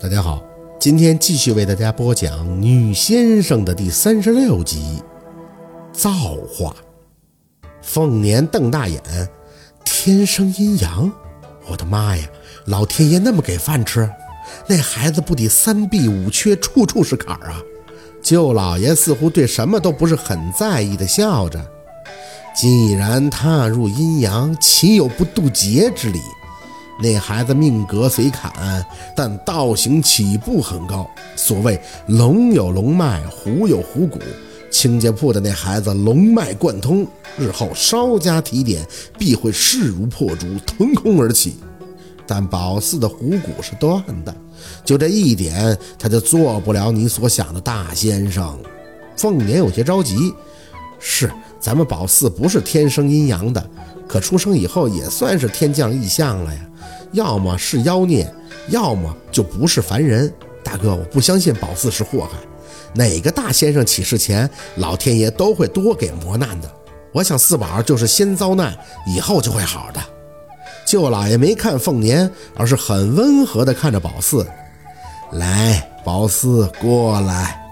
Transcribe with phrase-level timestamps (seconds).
[0.00, 0.40] 大家好，
[0.78, 5.02] 今天继续为大家播讲《女先生》的第三十六集。
[5.92, 6.12] 造
[6.48, 6.72] 化。
[7.82, 9.02] 凤年瞪大眼，
[9.84, 11.10] 天生阴阳，
[11.68, 12.24] 我的妈呀！
[12.66, 14.08] 老天爷那么给饭吃，
[14.68, 17.60] 那孩子不得三弊五缺，处处是坎儿啊！
[18.22, 21.60] 舅老爷似乎对什么都不是很在意的笑着。
[22.54, 26.20] 既然踏入阴阳，岂有不渡劫之理？
[27.00, 28.84] 那孩子命格虽坎，
[29.14, 31.08] 但道行起步很高。
[31.36, 34.18] 所谓龙有龙脉，虎有虎骨。
[34.70, 37.06] 清洁铺的那孩子龙脉贯通，
[37.38, 41.56] 日后稍加提点，必会势如破竹，腾空而起。
[42.26, 44.36] 但宝四的虎骨是断的，
[44.84, 48.58] 就这一点，他就做不了你所想的大先生。
[49.16, 50.34] 凤年有些着急，
[50.98, 53.70] 是咱们宝四不是天生阴阳的，
[54.06, 56.60] 可出生以后也算是天降异象了呀。
[57.12, 58.30] 要么是妖孽，
[58.68, 60.32] 要么就不是凡人。
[60.62, 62.38] 大哥，我不相信宝四是祸害。
[62.94, 66.70] 哪个大先生起事前，老天爷都会多给磨难的。
[67.12, 70.00] 我想四宝就是先遭难，以后就会好的。
[70.86, 74.46] 舅老爷没看凤年，而是很温和地看着宝四。
[75.32, 77.64] 来，宝四过来。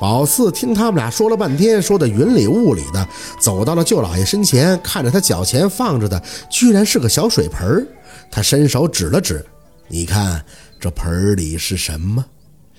[0.00, 3.08] 宝四听他们俩说了半天，说的云里雾里的，
[3.40, 7.86] 走到了舅老爷身前，看着他脚前放着的，居然是个小水盆儿。
[8.30, 9.44] 他伸手指了指，
[9.88, 10.44] 你看
[10.78, 12.24] 这盆里是什么？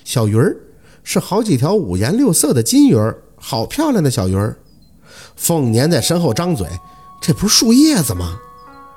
[0.03, 0.55] 小鱼儿，
[1.03, 4.57] 是好几条五颜六色的金鱼儿，好漂亮的小鱼儿。
[5.35, 6.67] 凤年在身后张嘴，
[7.21, 8.39] 这不是树叶子吗？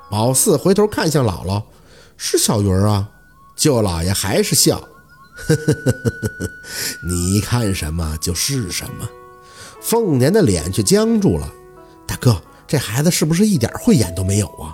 [0.09, 1.63] 宝四回头看向姥姥，
[2.17, 3.09] 是小鱼儿啊。
[3.55, 4.79] 舅老爷还是笑，
[5.35, 6.01] 呵呵呵呵
[6.39, 6.49] 呵，
[7.07, 9.07] 你看什么就是什么。
[9.81, 11.51] 凤年的脸却僵住了，
[12.07, 14.73] 大哥，这孩子是不是一点慧眼都没有啊？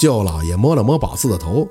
[0.00, 1.68] 舅老爷摸了摸宝四的头，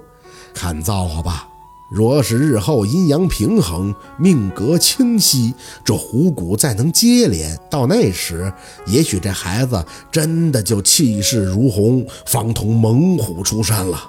[0.53, 1.47] 看造化吧。
[1.91, 5.51] 若是日后阴阳平衡，命格清晰，
[5.83, 8.53] 这虎骨再能接连，到那时，
[8.85, 13.99] 也许这孩子真的就气势如虹，方同猛虎出山了。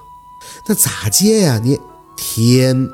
[0.69, 1.59] 那咋接呀？
[1.59, 1.81] 你
[2.15, 2.87] 天，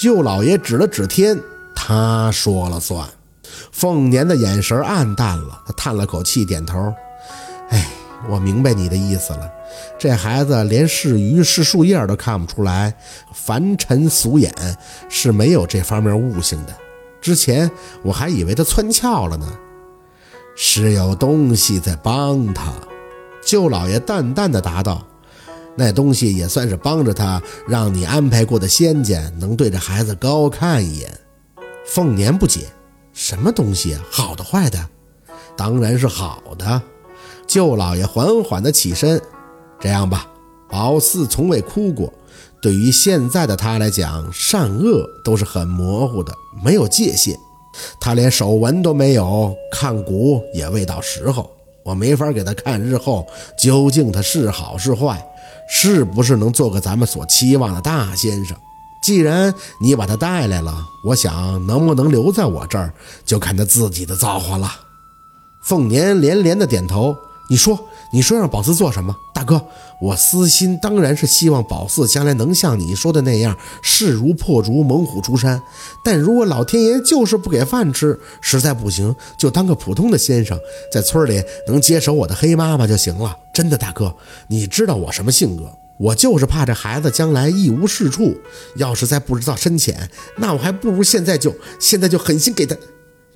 [0.00, 1.36] 舅老爷指了指天，
[1.74, 3.04] 他说了算。
[3.72, 6.94] 凤年的眼神暗淡了，他叹了口气，点头。
[7.70, 7.90] 哎，
[8.30, 9.57] 我明白你的意思了。
[9.98, 12.94] 这孩子连是鱼是树叶都看不出来，
[13.34, 14.52] 凡尘俗眼
[15.08, 16.74] 是没有这方面悟性的。
[17.20, 17.70] 之前
[18.02, 19.46] 我还以为他蹿窍了呢，
[20.56, 22.72] 是有东西在帮他。
[23.44, 25.04] 舅老爷淡淡的答道
[25.74, 31.10] ：“那东西也算是帮着他，让你安排过的仙家能对着孩子高看一眼。”
[31.86, 32.66] 凤年不解
[33.12, 33.96] ：“什么东西？
[34.10, 34.88] 好的坏的？
[35.56, 36.80] 当然是好的。”
[37.48, 39.20] 舅老爷缓缓的起身。
[39.80, 40.26] 这样吧，
[40.68, 42.12] 宝四从未哭过。
[42.60, 46.32] 对于现在的他来讲，善恶都是很模糊的，
[46.64, 47.38] 没有界限。
[48.00, 51.48] 他连手纹都没有，看骨也未到时候。
[51.84, 55.24] 我没法给他看日后究竟他是好是坏，
[55.70, 58.56] 是不是能做个咱们所期望的大先生。
[59.00, 62.92] 既然你把他带来了，我想能不能留在我这儿，
[63.24, 64.68] 就看他自己的造化了。
[65.62, 67.16] 凤年连连的点头。
[67.50, 67.78] 你说，
[68.10, 69.14] 你说让宝四做什么？
[69.34, 69.62] 大哥，
[70.00, 75.60] 我私心当然是希望宝四将来能像你说的那样，势如破竹，猛虎出山。
[76.02, 80.58] 但如果老天爷就是不给饭吃，实在不行，就当个普通的先生，
[80.90, 83.36] 在村里能接手我的黑妈妈就行了。
[83.52, 84.14] 真的，大哥，
[84.48, 85.70] 你知道我什么性格？
[85.98, 88.34] 我就是怕这孩子将来一无是处，
[88.76, 92.74] 要是再不知道深浅，那我还不如现在就现在就狠心给他。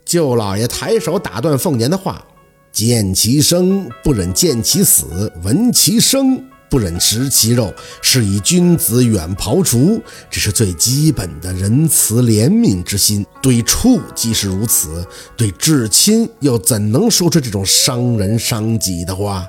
[0.05, 2.25] 舅老爷抬手打断凤年的话。
[2.72, 10.00] 见其生不忍见其死，闻其声不忍食其肉，是以君子远庖厨，
[10.31, 13.27] 这是最基本的仁慈怜悯之心。
[13.43, 15.06] 对畜即是如此，
[15.37, 19.47] 对至亲又怎能说出这种伤人伤己的话？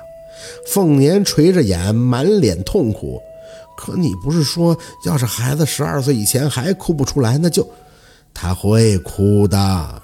[0.66, 3.18] 凤年垂着眼，满脸痛苦。
[3.74, 4.76] 可你不是说，
[5.06, 7.66] 要是孩子十二岁以前还哭不出来，那就
[8.34, 10.02] 他会哭的。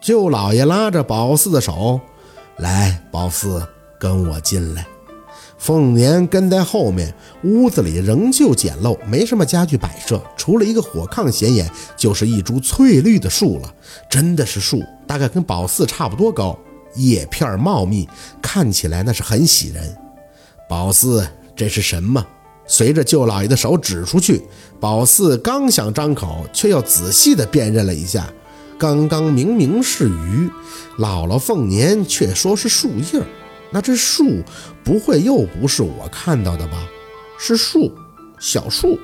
[0.00, 2.00] 舅老爷拉着宝四的手。
[2.58, 3.64] 来，宝四，
[4.00, 4.86] 跟我进来。
[5.58, 7.12] 凤年跟在后面，
[7.44, 13.74] 屋子里仍旧简陋，没什么家具摆设，除了一个火炕显眼，就是一株翠绿的树了。
[14.10, 16.58] 真的是树，大概跟宝四差不多高，
[16.96, 18.08] 叶片茂密，
[18.42, 19.96] 看起来那是很喜人。
[20.68, 22.24] 宝四，这是什么？
[22.66, 24.44] 随着舅老爷的手指出去，
[24.80, 28.28] 宝四刚想张口，却又仔细地辨认了一下。
[28.78, 30.48] 刚刚明明是鱼，
[30.98, 33.20] 姥姥凤年却说是树叶
[33.72, 34.42] 那这树
[34.84, 36.88] 不会又不是我看到的吧？
[37.38, 37.92] 是树，
[38.38, 38.96] 小树。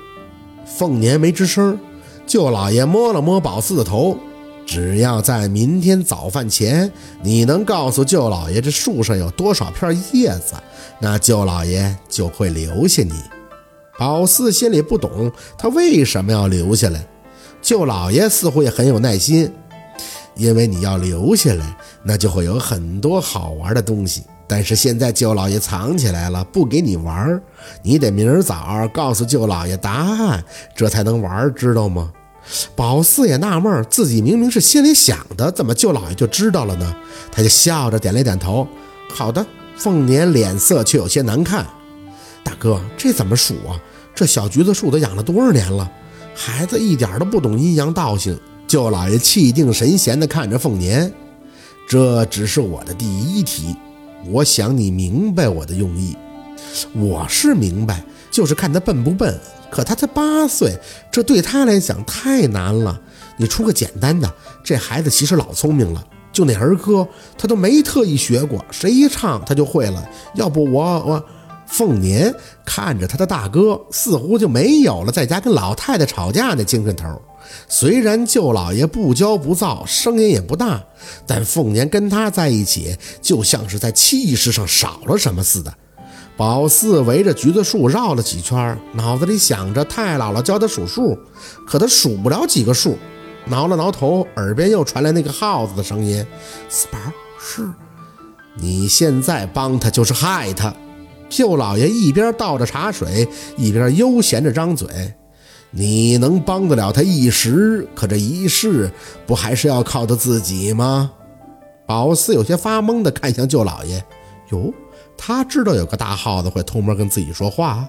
[0.64, 1.78] 凤年没吱声，
[2.24, 4.16] 舅老爷摸了摸宝四的头，
[4.64, 6.90] 只要在明天早饭前，
[7.22, 10.54] 你能告诉舅老爷这树上有多少片叶子，
[11.00, 13.12] 那舅老爷就会留下你。
[13.98, 17.04] 宝四心里不懂，他为什么要留下来？
[17.60, 19.50] 舅老爷似乎也很有耐心，
[20.36, 24.22] 因为你要留下来，那就会有很多好玩的东西。
[24.46, 27.40] 但是现在舅老爷藏起来了，不给你玩，
[27.82, 30.44] 你得明儿早告诉舅老爷答案，
[30.76, 32.12] 这才能玩，知道吗？
[32.76, 36.94] 宝四也纳闷，自己明明是心里想的，怎么舅老爷就知道了呢？
[37.32, 38.68] 他就笑着点了点头。
[39.14, 39.44] 好的，
[39.76, 41.66] 凤年脸色却有些难看。
[42.44, 43.80] 大哥，这怎么数啊？
[44.14, 45.90] 这小橘子树都养了多少年了？
[46.34, 48.38] 孩子一点都不懂阴阳道性。
[48.74, 51.12] 舅老爷气定神闲地看着凤年，
[51.88, 53.76] 这只是我的第一题。
[54.26, 56.16] 我想你明白我的用意，
[56.92, 59.38] 我是明白，就是看他笨不笨。
[59.70, 60.76] 可他才八岁，
[61.08, 63.00] 这对他来讲太难了。
[63.36, 64.28] 你出个简单的，
[64.64, 66.04] 这孩子其实老聪明了。
[66.32, 67.06] 就那儿歌，
[67.38, 70.04] 他都没特意学过，谁一唱他就会了。
[70.34, 71.24] 要不我我，
[71.68, 72.34] 凤年
[72.66, 77.22] 看着他的大哥，似乎就没有了在家跟老太太吵架那精神头。
[77.68, 80.82] 虽然舅老爷不骄不躁，声音也不大，
[81.26, 85.72] 但凤年跟他在一起，就像是在气势上少了什么似的。
[86.36, 91.16] 宝四围着橘子树绕了几圈，脑子里想着太姥姥教他数数，
[91.66, 92.98] 可他数不了几个数。
[93.46, 96.26] 挠了挠头，耳边又传来那个耗子的声音
[96.68, 96.98] ：“四宝，
[97.38, 97.70] 是
[98.56, 100.74] 你现在帮他就是害他。”
[101.28, 104.88] 舅老爷一边倒着茶水，一边悠闲着张嘴。
[105.76, 108.88] 你能帮得了他一时，可这一世
[109.26, 111.10] 不还是要靠他自己吗？
[111.84, 114.02] 宝四有些发懵地看向舅老爷，
[114.50, 114.72] 哟，
[115.18, 117.88] 他知道有个大耗子会偷摸跟自己说话。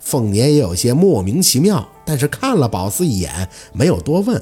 [0.00, 4.40] 凤年也有些莫名其妙，但是看了宝四一眼，没有多问，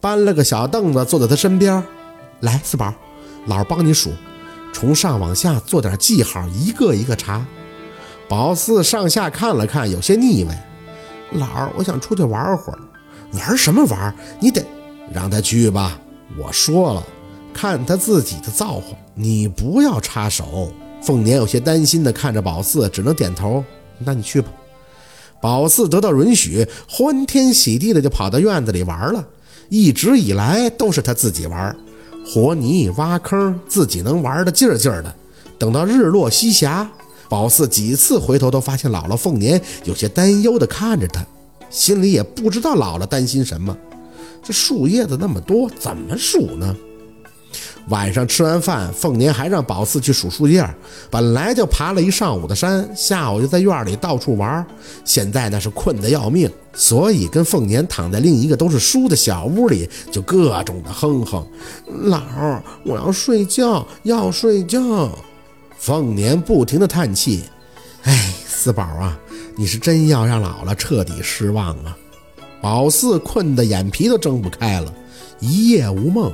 [0.00, 1.84] 搬了个小凳子坐在他身边。
[2.40, 2.92] 来，四宝，
[3.46, 4.10] 老儿帮你数，
[4.72, 7.46] 从上往下做点记号，一个一个查。
[8.28, 10.70] 宝四上下看了看，有些腻歪。
[11.32, 12.78] 老儿，我想出去玩会儿。
[13.32, 14.14] 玩什么玩？
[14.40, 14.64] 你得
[15.12, 15.98] 让他去吧。
[16.38, 17.02] 我说了，
[17.52, 20.72] 看他自己的造化，你不要插手。
[21.02, 23.62] 凤年有些担心的看着宝四，只能点头。
[23.98, 24.48] 那你去吧。
[25.40, 29.24] 宝四得到允许，欢天喜地的就跑到院子里玩了。
[29.68, 31.76] 一直以来都是他自己玩，
[32.24, 35.14] 和泥挖坑，自己能玩的劲儿劲儿的。
[35.58, 36.88] 等到日落西霞。
[37.34, 41.26] 宝四几次回头，都发现姥姥凤年有些担忧地看着他，
[41.68, 43.76] 心里也不知道姥姥担心什么。
[44.40, 46.76] 这树叶子那么多，怎么数呢？
[47.88, 50.64] 晚上吃完饭，凤年还让宝四去数树叶。
[51.10, 54.64] 本来就爬了一上午的山，下午就在院里到处玩，
[55.04, 61.44] 现在那是困得要命，所以跟凤年躺在另一个都是书的小屋里，就各种的哼哼
[62.08, 65.10] ：“姥儿，我要睡觉，要睡觉。”
[65.78, 67.44] 凤年不停地叹气
[68.04, 69.18] ：“哎，四宝啊，
[69.56, 71.96] 你是真要让姥姥彻底失望啊！”
[72.62, 74.92] 宝四困得眼皮都睁不开了，
[75.40, 76.32] 一夜无梦。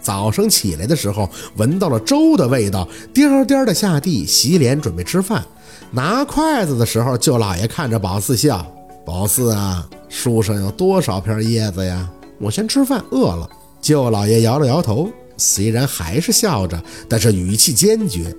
[0.00, 5.44] 早上起来的时候，闻到了粥的味道，颠颠的下地洗脸准备吃饭。
[5.90, 8.64] 拿筷子的时候，舅老爷看着宝四笑
[9.04, 12.08] ：“宝四啊，树上有多少片叶子呀？
[12.40, 13.48] 我先吃饭，饿了。”
[13.80, 18.32] 舅老爷摇了摇头，虽然还是笑着，但是语气坚决。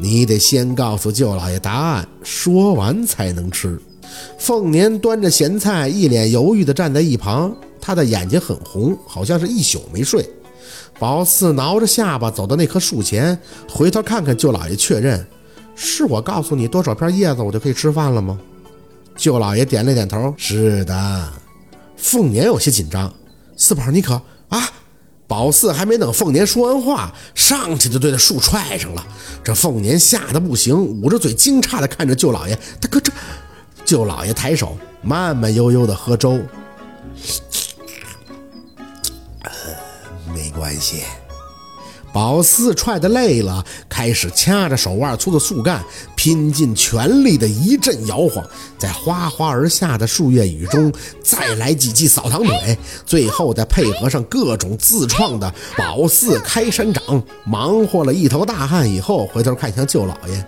[0.00, 3.78] 你得先告诉舅老爷答案，说完才能吃。
[4.38, 10.28] 凤年端着咸菜，一脸犹豫地站在一旁，他的眼睛很红，好像是一宿没睡。
[10.98, 13.38] 宝四挠着下巴走到那棵树前，
[13.68, 15.26] 回头看看舅老爷，确认
[15.74, 18.38] ：“是我告诉你多少片叶子，我就可以吃饭了吗？”
[19.16, 21.28] 舅老爷点了点头：“是的。”
[21.96, 23.12] 凤年有些紧张
[23.56, 24.14] ：“四宝，你可
[24.48, 24.62] 啊？”
[25.28, 29.06] 宝四还没等凤年说完话，上去就对他树踹上了。
[29.44, 32.58] 这凤年吓得不行，捂着嘴惊诧的看着舅老爷。
[32.80, 33.12] 大哥，这
[33.84, 36.40] 舅老爷抬手，慢慢悠悠的喝粥。
[40.34, 41.02] 没关系。
[42.12, 45.84] 宝四踹得累了，开始掐着手腕粗的树干，
[46.16, 48.44] 拼尽全力的一阵摇晃，
[48.78, 60.44] 在哗哗而下的树叶雨中再来几记扫堂腿，最后再配合上各种自创的宝四开山掌，忙活了一头大汗以后，回头看向舅老爷，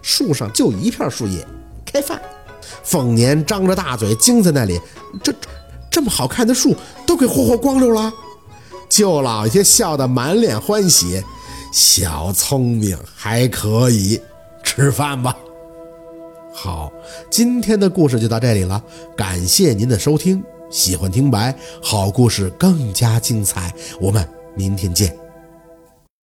[0.00, 1.46] 树上就一片树叶，
[1.84, 2.20] 开饭。
[2.84, 4.80] 凤年张着大嘴惊在那里，
[5.22, 5.34] 这
[5.90, 6.74] 这么好看的树
[7.06, 8.12] 都给霍霍光溜了。
[8.92, 11.24] 舅老爷笑得满脸欢喜，
[11.72, 14.20] 小聪明还可以，
[14.62, 15.34] 吃饭吧。
[16.52, 16.92] 好，
[17.30, 18.84] 今天的故事就到这里了，
[19.16, 20.44] 感谢您的收听。
[20.70, 23.74] 喜欢听白，好故事更加精彩。
[23.98, 25.21] 我们明天见。